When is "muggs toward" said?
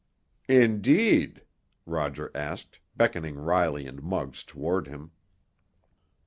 4.01-4.87